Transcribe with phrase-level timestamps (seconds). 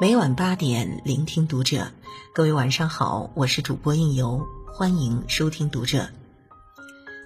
[0.00, 1.92] 每晚八点，聆听读者。
[2.34, 6.08] 各位晚上好，我是主播应由，欢迎收听读者。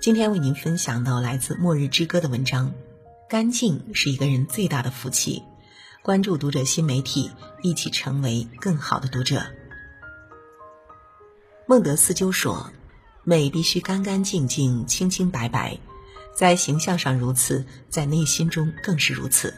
[0.02, 2.74] 今天为您分享到来自《末日之歌》的文章：
[3.26, 5.42] 干净是一个人最大的福气。
[6.02, 7.30] 关注读者新媒体，
[7.62, 9.46] 一起成为更好的读者。
[11.66, 12.70] 孟德斯鸠说
[13.24, 15.78] ：“美必须干干净净、清清白白，
[16.36, 19.54] 在形象上如此，在内心中更是如此。”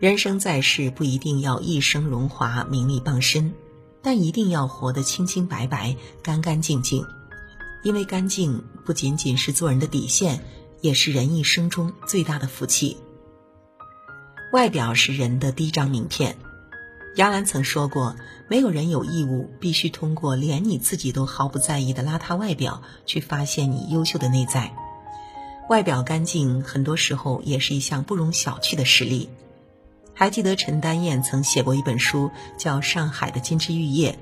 [0.00, 3.54] 人生在世，不一定要一生荣华、名利傍身，
[4.02, 7.06] 但一定要活得清清白白、干干净净。
[7.84, 10.44] 因为干净不仅仅是做人的底线，
[10.80, 12.96] 也是人一生中最大的福气。
[14.52, 16.36] 外表是人的第一张名片。
[17.14, 18.16] 杨澜曾说过
[18.50, 24.74] ：“没有人有义务必须通过连你自己都毫不在意的邋遢外表，去发现你优秀的内在。
[25.68, 29.30] 外表干净，很多时候也是一项不容小觑的实力。”
[30.14, 34.12] 还记得陈丹燕曾写过一本书，叫《上海的金枝玉叶》，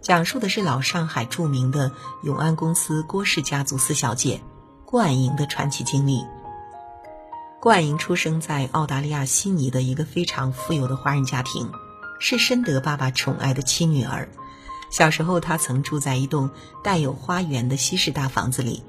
[0.00, 1.92] 讲述的是老上海著名的
[2.22, 4.40] 永安公司郭氏家族四小姐
[4.86, 6.24] 郭婉莹的传奇经历。
[7.60, 11.70] 郭婉莹出生在澳大利亚悉尼的一个非常富有的华人家庭，
[12.18, 14.28] 是深得爸爸宠爱的亲女儿。
[14.90, 16.50] 小时候，她曾住在一栋
[16.82, 18.82] 带有花园的西式大房子里。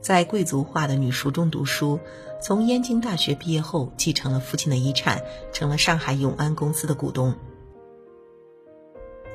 [0.00, 2.00] 在贵族化的女塾中读书，
[2.42, 7.34] 从燕京大学毕业后，继承了父亲的遗产，成了上海永安公司的股东。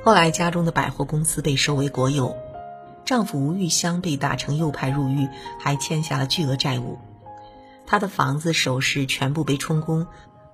[0.02, 2.36] 后来，家中的百货公司被收为国有，
[3.04, 5.28] 丈夫吴玉香被打成右派入狱，
[5.60, 6.98] 还欠下了巨额债务。
[7.86, 10.06] 她的房子、首饰全部被充公，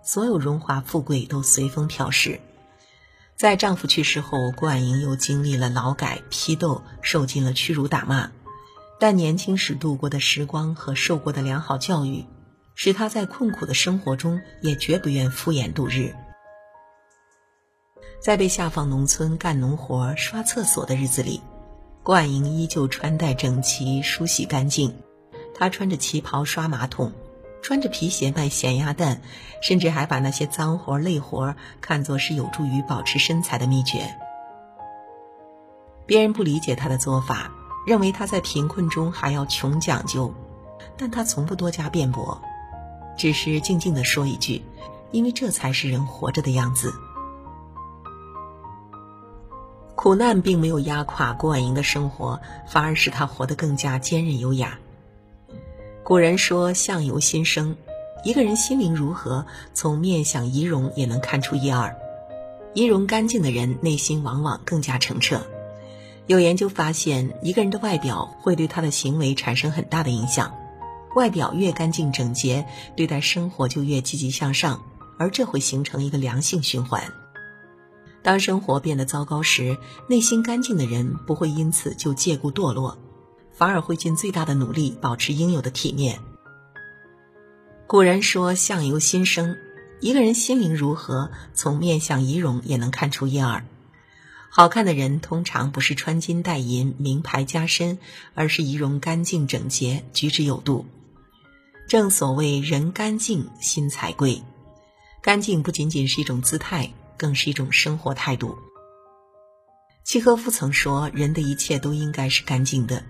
[0.03, 2.39] 所有荣华富贵都随风飘逝。
[3.35, 8.31] 在丈夫去世后，郭婉莹又经历了劳改、批斗，受尽了屈辱打骂。
[9.03, 12.25] 但年轻时度过的时光和受过的良好教育，
[12.77, 16.15] 使他在困苦的生活中也绝不愿敷衍度日。
[18.21, 21.41] 在被下放农村干农活、刷厕所的日子里，
[22.05, 24.95] 郭婉莹依旧穿戴整齐、梳洗干净。
[25.53, 27.11] 她穿着旗袍刷马桶，
[27.61, 29.21] 穿着皮鞋卖咸鸭蛋，
[29.61, 34.15] 甚至还把那些脏活累活看作是有助于保持身材的秘诀。
[36.07, 37.51] 别人不理解她的做法。
[37.87, 40.33] 认为他在贫困中还要穷讲究，
[40.97, 42.41] 但他从不多加辩驳，
[43.17, 44.63] 只是静静的说一句
[45.11, 46.93] ：“因为这才是人活着的样子。”
[49.95, 54.79] 苦难并没有压垮郭婉莹的生活，反而使她活得更加坚韧优雅。
[56.03, 57.77] 古人说：“相由心生，
[58.25, 61.97] 一个人心灵如何，从面相仪容也能看出一二。
[62.75, 65.41] 仪容干净的人，内心往往更加澄澈。”
[66.33, 70.55] 有研究发现，一个人的外表会对他的行为产生很大的影响。
[71.15, 72.67] 外表越干净整洁，
[72.97, 74.83] 对待生活就越积极向上，
[75.19, 77.05] 而这会形成一个良性循环。
[78.23, 79.77] 当生活变得糟糕时，
[80.09, 82.97] 内心干净的人不会因此就借故堕落，
[83.53, 86.19] 反而会尽最大的努力保持应有的体面。
[87.87, 89.55] 古人说：“相由心生”，
[90.01, 93.63] 一个人心灵如何，从面相仪容也能看出一二。
[94.55, 97.99] 好看的人通常不是穿金戴银、名牌加身，
[98.35, 100.85] 而是仪容干净整洁、举止有度。
[101.89, 104.43] 正所谓“人干净，心才贵”。
[105.23, 108.59] 干净不仅仅是一种姿态，更是一种生活态度。
[110.05, 113.03] 契诃夫曾说：“人的一切都应该是干净的，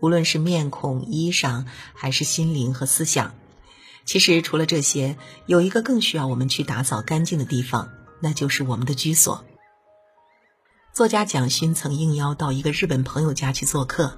[0.00, 3.34] 无论是面孔、衣裳，还是心灵和思想。”
[4.06, 5.16] 其实，除了这些，
[5.46, 7.90] 有一个更需要我们去打扫干净的地方，
[8.20, 9.44] 那就是我们的居所。
[10.94, 14.16] 作家蒋勋曾应邀到一个日本朋友家去做客，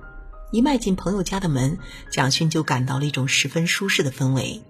[0.50, 1.78] 一迈进朋友家的门，
[2.12, 4.60] 蒋勋就感到了一种十分舒适的氛围。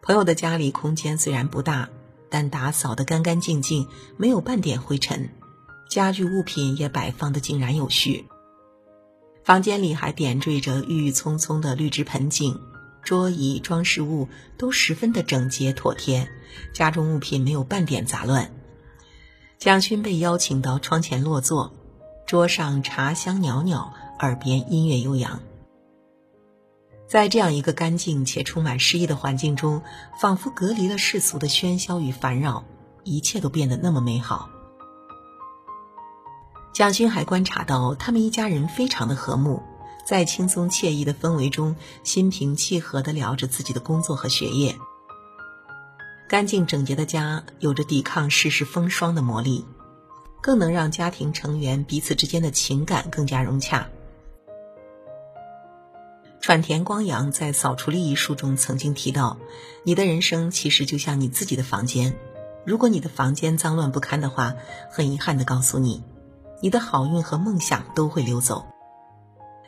[0.00, 1.90] 朋友的家里空间虽然不大，
[2.30, 3.86] 但打扫得干干净净，
[4.16, 5.28] 没有半点灰尘，
[5.90, 8.24] 家具物品也摆放得井然有序。
[9.44, 12.58] 房间里还点缀着郁郁葱葱的绿植盆景，
[13.02, 16.30] 桌椅装饰物都十分的整洁妥帖，
[16.72, 18.50] 家中物品没有半点杂乱。
[19.60, 21.70] 蒋勋被邀请到窗前落座，
[22.26, 25.38] 桌上茶香袅袅，耳边音乐悠扬。
[27.06, 29.82] 在这样一个干净且充满诗意的环境中，
[30.18, 32.64] 仿佛隔离了世俗的喧嚣与烦扰，
[33.04, 34.48] 一切都变得那么美好。
[36.72, 39.62] 蒋勋还观察到，他们一家人非常的和睦，
[40.06, 44.78] 在轻松惬意的氛围中，心平气和地聊着自己的工作和学业。
[46.30, 49.64] 干净整洁的家有着抵抗世事风霜的魔力，
[50.40, 53.88] 更能让家庭成员彼此之间的情感更加融洽。
[56.40, 59.38] 川田光阳在《扫除力》一书中曾经提到
[59.82, 62.14] ：“你的人生其实就像你自己的房间，
[62.64, 64.54] 如果你的房间脏乱不堪的话，
[64.88, 66.04] 很遗憾的告诉你，
[66.62, 68.66] 你的好运和梦想都会溜走。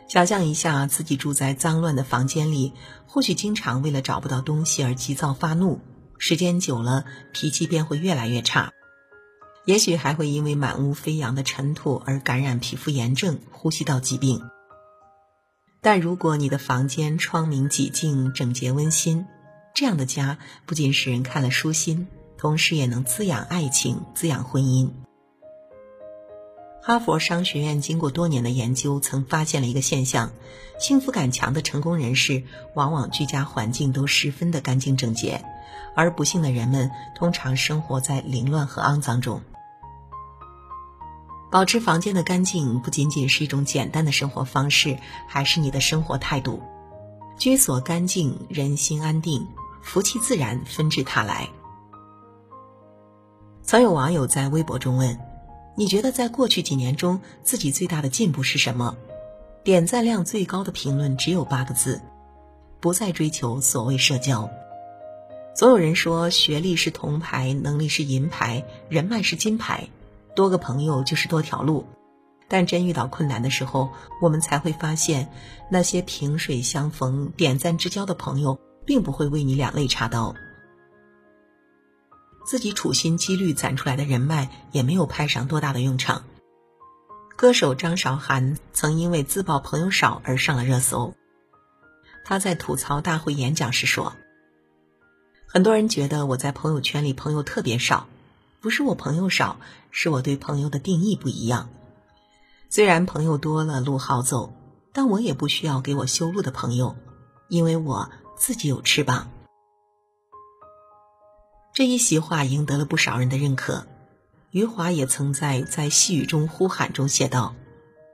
[0.06, 2.72] 想象一下，自己住在脏乱的房间里，
[3.08, 5.80] 或许经常为了找不到东西而急躁发怒，
[6.24, 8.70] 时间久了，脾气便会越来越差。
[9.64, 14.40] 也许还会因为满屋飞扬的尘土而感染皮肤炎症、呼吸道疾病。
[15.80, 19.26] 但如果你的房间窗明几净、整洁温馨，
[19.74, 22.06] 这样的家不仅使人看了舒心。
[22.38, 24.90] 同时也能滋养爱情，滋养婚姻。
[26.84, 30.32] 哈佛商学院经过多年的研究，曾发现了一个现象：
[30.78, 32.44] 幸福感强的成功人士，
[32.76, 35.44] 往往居家环境都十分的干净整洁，
[35.94, 39.40] 而不幸的人们通常生活在凌乱和肮脏中。
[41.50, 44.98] 保持房间的干净，不仅仅是一种简单的生活方式，
[45.28, 46.62] 还是你的生活态度。
[47.36, 49.46] 居所干净，人心安定，
[49.82, 51.48] 福气自然纷至沓来。
[53.62, 55.18] 曾有网友在微博中问
[55.76, 58.96] ：“你觉得在过去几年中，自己最大的进步是什么？”
[59.62, 62.00] 点赞量最高的评论只有八个字
[62.80, 64.48] ：“不再追求所谓社交。”
[65.54, 69.90] 总有人说，学历是铜牌，能力是银牌，人脉是金牌，
[70.34, 71.86] 多个朋友就是多条路。
[72.48, 73.90] 但真遇到困难的时候，
[74.20, 75.30] 我们才会发现，
[75.70, 80.34] 那些萍水相逢、点赞之交的朋友，并不会为你两肋插刀。
[82.46, 86.24] 自己处心积虑攒出来的人脉也没有派上多大的用场。
[87.36, 91.14] 歌手张韶涵曾因为自曝朋友少而上了热搜。
[92.24, 94.14] 他在吐槽大会演讲时说
[95.54, 98.06] ：“很多人觉得我在朋友圈里朋友特别少，
[98.62, 99.58] 不是我朋友少，
[99.90, 101.68] 是我对朋友的定义不一样。
[102.70, 104.54] 虽然朋友多了路好走，
[104.94, 106.96] 但我也不需要给我修路的朋友，
[107.50, 109.30] 因为我自己有翅膀。”
[111.74, 113.86] 这一席话赢得了不少人的认可。
[114.52, 117.54] 余华也曾在《在细雨中呼喊》中写道：“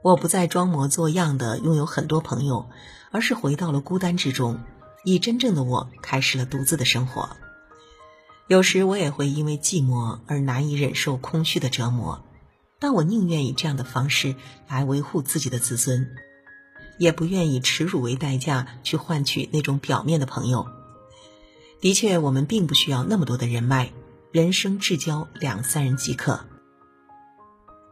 [0.03, 2.69] 我不再装模作样的拥有很多朋友，
[3.11, 4.59] 而是回到了孤单之中，
[5.03, 7.29] 以真正的我开始了独自的生活。
[8.47, 12.23] 有时我也会因为寂寞而难以忍受空虚的折磨，
[12.79, 14.35] 但我宁愿以这样的方式
[14.67, 16.15] 来维护自己的自尊，
[16.97, 20.67] 也不愿以耻辱为代价去换取那种表面的朋友。”
[21.79, 23.93] 的确，我们并不需要那么多的人脉，
[24.31, 26.45] 人生至交两三人即可。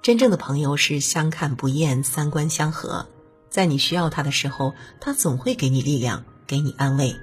[0.01, 3.07] 真正的朋友是相看不厌、三观相合，
[3.50, 7.15] 在你需要他的时候，他总会给你力量，给你安慰。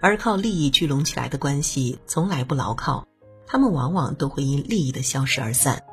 [0.00, 3.06] 而靠利益聚拢起来的关系从来不牢靠，
[3.46, 5.84] 他们往往都会因利益的消失而散。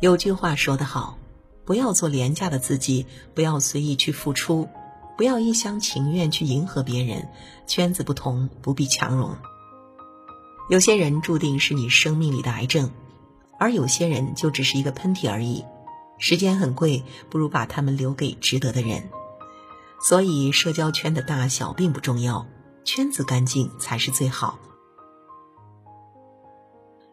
[0.00, 1.18] 有句话说得好：
[1.64, 4.68] 不要做廉价的自己，不要随意去付出。
[5.16, 7.28] 不要一厢情愿去迎合别人，
[7.66, 9.36] 圈子不同不必强融。
[10.70, 12.90] 有些人注定是你生命里的癌症，
[13.58, 15.62] 而有些人就只是一个喷嚏而已。
[16.16, 19.10] 时间很贵，不如把他们留给值得的人。
[20.00, 22.46] 所以，社交圈的大小并不重要，
[22.84, 24.58] 圈子干净才是最好。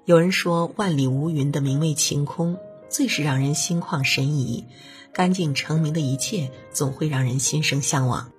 [0.06, 2.58] 有人说：“万里无云的名为晴空，
[2.90, 4.66] 最是让人心旷神怡。”
[5.14, 8.32] 干净成名的一切，总会让人心生向往。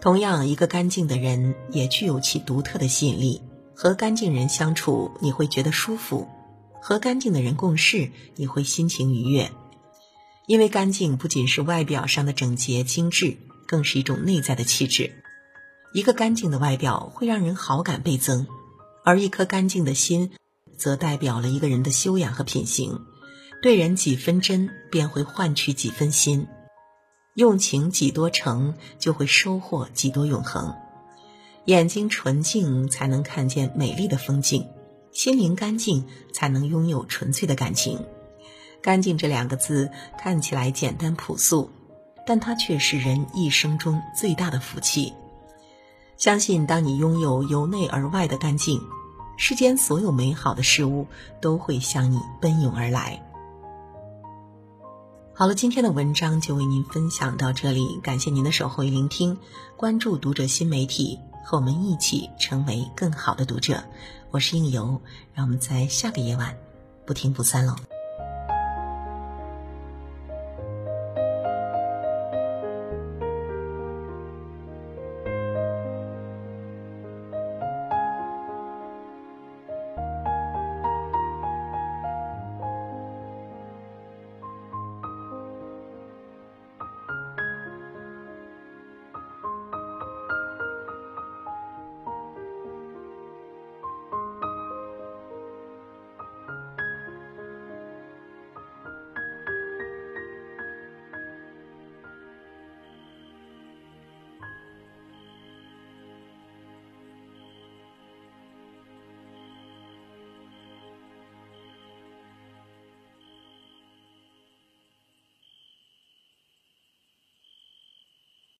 [0.00, 3.42] 同样，一个干净的人也具有其独特的吸引力。
[3.74, 6.26] 和干净人相处，你会觉得舒服；
[6.80, 9.50] 和干净的人共事，你会心情愉悦。
[10.46, 13.36] 因为干净不仅是外表上的整洁精致，
[13.66, 15.12] 更是一种内在的气质。
[15.92, 18.46] 一个干净的外表会让人好感倍增，
[19.04, 20.30] 而一颗干净的心，
[20.76, 23.00] 则代表了一个人的修养和品行。
[23.62, 26.46] 对人几分真，便会换取几分心；
[27.34, 30.74] 用情几多诚，就会收获几多永恒。
[31.64, 34.62] 眼睛纯净，才能看见美丽的风景；
[35.10, 37.98] 心灵干净，才能拥有纯粹的感情。
[38.86, 41.72] 干净这两个字看起来简单朴素，
[42.24, 45.12] 但它却是人一生中最大的福气。
[46.16, 48.80] 相信，当你拥有由内而外的干净，
[49.36, 51.08] 世间所有美好的事物
[51.40, 53.20] 都会向你奔涌而来。
[55.34, 59.36] 好了，今天的文章就为您分享到这里，感谢您的守候与聆听。
[59.76, 63.82] 关注读者新媒体，和我们一起成为更好的读者。
[64.30, 65.00] 我是应由，
[65.34, 66.56] 让我们在下个夜晚
[67.04, 67.74] 不听不散喽。